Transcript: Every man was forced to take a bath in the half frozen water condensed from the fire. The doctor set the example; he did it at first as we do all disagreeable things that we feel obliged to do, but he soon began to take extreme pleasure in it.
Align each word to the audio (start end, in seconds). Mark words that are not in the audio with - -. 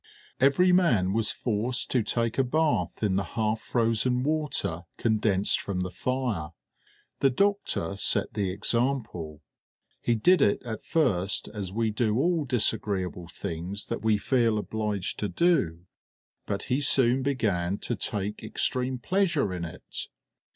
Every 0.39 0.71
man 0.71 1.13
was 1.13 1.29
forced 1.31 1.91
to 1.91 2.01
take 2.01 2.39
a 2.39 2.43
bath 2.43 3.03
in 3.03 3.17
the 3.17 3.23
half 3.37 3.59
frozen 3.61 4.23
water 4.23 4.85
condensed 4.97 5.61
from 5.61 5.81
the 5.81 5.91
fire. 5.91 6.53
The 7.19 7.29
doctor 7.29 7.95
set 7.97 8.33
the 8.33 8.49
example; 8.49 9.43
he 10.01 10.15
did 10.15 10.41
it 10.41 10.63
at 10.63 10.83
first 10.83 11.49
as 11.49 11.71
we 11.71 11.91
do 11.91 12.17
all 12.17 12.45
disagreeable 12.45 13.27
things 13.27 13.85
that 13.89 14.01
we 14.01 14.17
feel 14.17 14.57
obliged 14.57 15.19
to 15.19 15.29
do, 15.29 15.85
but 16.47 16.63
he 16.63 16.81
soon 16.81 17.21
began 17.21 17.77
to 17.77 17.95
take 17.95 18.41
extreme 18.43 18.97
pleasure 18.97 19.53
in 19.53 19.63
it. 19.63 20.07